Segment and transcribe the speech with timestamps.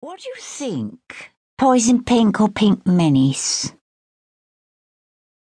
[0.00, 1.32] What do you think?
[1.56, 3.72] Poison pink or pink menace?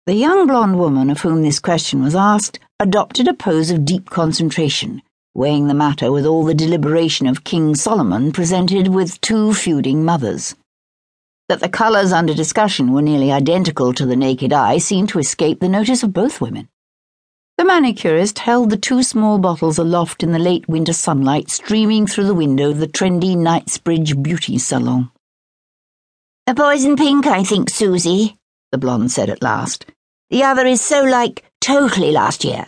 [0.05, 4.11] The young blonde woman of whom this question was asked adopted a pose of deep
[4.11, 5.01] concentration,
[5.35, 10.55] weighing the matter with all the deliberation of King Solomon presented with two feuding mothers.
[11.49, 15.61] That the colours under discussion were nearly identical to the naked eye seemed to escape
[15.61, 16.69] the notice of both women.
[17.63, 22.25] The manicurist held the two small bottles aloft in the late winter sunlight streaming through
[22.25, 25.13] the window of the trendy Knightsbridge beauty salon.
[26.49, 28.37] A poison pink, I think, Susie,
[28.73, 29.87] the blonde said at last.
[30.29, 32.67] The other is so like totally last year.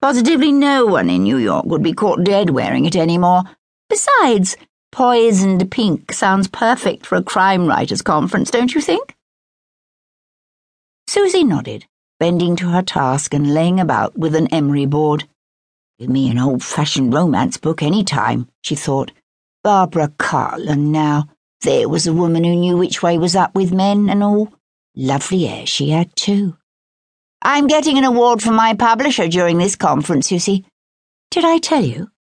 [0.00, 3.44] Positively no one in New York would be caught dead wearing it anymore.
[3.88, 4.56] Besides,
[4.90, 9.14] poisoned pink sounds perfect for a crime writers' conference, don't you think?
[11.06, 11.86] Susie nodded
[12.22, 15.24] bending to her task and laying about with an emery board.
[15.98, 19.10] Give me an old fashioned romance book any time, she thought.
[19.64, 21.26] Barbara Cartland now.
[21.62, 24.52] There was a woman who knew which way was up with men and all.
[24.94, 26.56] Lovely hair she had, too.
[27.42, 30.64] I'm getting an award from my publisher during this conference, you see.
[31.32, 32.12] Did I tell you?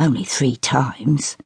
[0.00, 1.36] Only three times.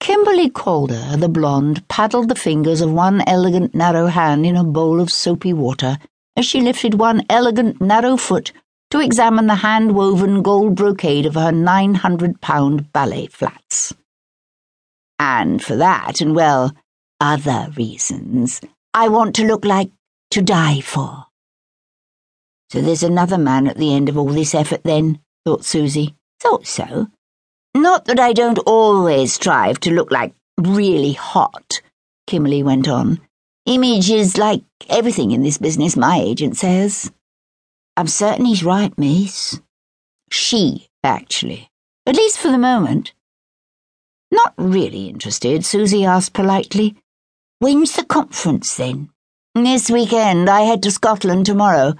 [0.00, 5.00] Kimberlee Kalder, the blonde, paddled the fingers of one elegant narrow hand in a bowl
[5.00, 5.96] of soapy water
[6.38, 8.52] as she lifted one elegant narrow foot
[8.92, 13.92] to examine the hand woven gold brocade of her 900 pound ballet flats.
[15.18, 16.72] And for that, and well,
[17.20, 18.60] other reasons,
[18.94, 19.90] I want to look like
[20.30, 21.26] to die for.
[22.70, 26.14] So there's another man at the end of all this effort, then, thought Susie.
[26.38, 27.08] Thought so.
[27.74, 31.80] Not that I don't always strive to look like really hot,
[32.28, 33.20] Kimberlee went on.
[33.68, 37.12] Image is like everything in this business, my agent says.
[37.98, 39.60] I'm certain he's right, miss.
[40.30, 41.68] She, actually.
[42.06, 43.12] At least for the moment.
[44.32, 46.96] Not really interested, Susie asked politely.
[47.58, 49.10] When's the conference, then?
[49.54, 50.48] This weekend.
[50.48, 51.92] I head to Scotland tomorrow.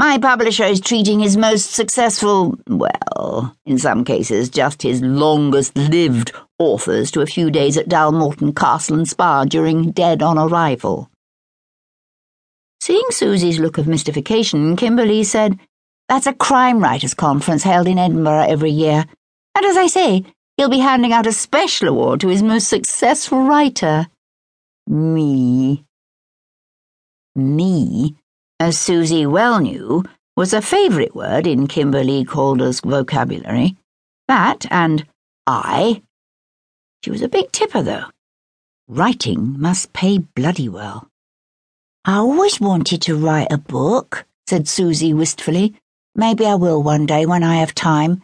[0.00, 6.32] My publisher is treating his most successful, well, in some cases, just his longest lived
[6.58, 11.10] authors to a few days at Dalmorton Castle and Spa during Dead on Arrival.
[12.80, 15.60] Seeing Susie's look of mystification, Kimberlee said,
[16.08, 19.04] That's a crime writers' conference held in Edinburgh every year.
[19.54, 20.24] And as I say,
[20.56, 24.06] he'll be handing out a special award to his most successful writer.
[24.86, 25.84] Me.
[27.36, 28.16] Me
[28.60, 30.04] as Susie well knew,
[30.36, 33.76] was a favourite word in Kimberlee Kalder's vocabulary.
[34.28, 35.06] That and
[35.46, 36.02] I.
[37.02, 38.04] She was a big tipper, though.
[38.86, 41.08] Writing must pay bloody well.
[42.04, 45.74] I always wanted to write a book, said Susie wistfully.
[46.14, 48.22] Maybe I will one day when I have time.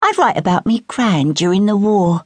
[0.00, 2.24] I'd write about me gran during the war.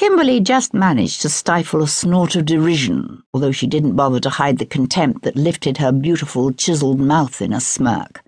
[0.00, 4.56] Kimberlee just managed to stifle a snort of derision, although she didn't bother to hide
[4.56, 8.22] the contempt that lifted her beautiful, chiseled mouth in a smirk.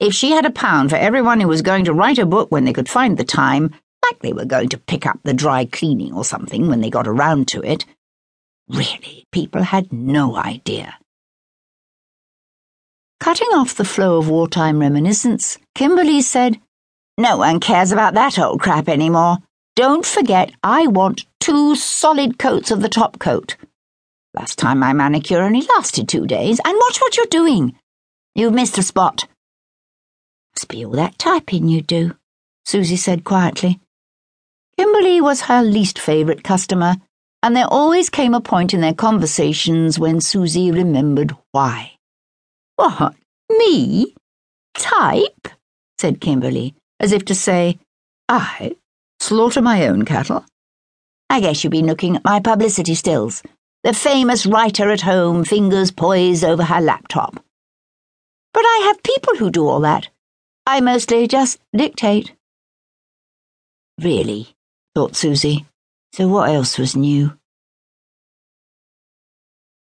[0.00, 2.64] If she had a pound for everyone who was going to write a book when
[2.64, 3.70] they could find the time,
[4.04, 7.06] like they were going to pick up the dry cleaning or something when they got
[7.06, 7.84] around to it,
[8.68, 10.98] really, people had no idea.
[13.20, 16.58] Cutting off the flow of wartime reminiscence, Kimberlee said,
[17.16, 19.38] No one cares about that old crap anymore.
[19.78, 23.54] Don't forget, I want two solid coats of the top coat.
[24.34, 27.76] Last time my manicure only lasted two days, and watch what you're doing.
[28.34, 29.28] You've missed a spot.
[30.56, 32.16] Must be all that typing you do,
[32.64, 33.78] Susie said quietly.
[34.76, 36.96] Kimberlee was her least favourite customer,
[37.44, 41.92] and there always came a point in their conversations when Susie remembered why.
[42.74, 43.14] What,
[43.48, 44.16] me?
[44.74, 45.46] Type?
[46.00, 47.78] said Kimberlee, as if to say,
[48.28, 48.74] I
[49.20, 50.44] Slaughter my own cattle?
[51.30, 53.42] I guess you've been looking at my publicity stills.
[53.84, 57.42] The famous writer at home, fingers poised over her laptop.
[58.52, 60.08] But I have people who do all that.
[60.66, 62.32] I mostly just dictate.
[64.00, 64.54] Really,
[64.94, 65.66] thought Susie.
[66.12, 67.38] So what else was new?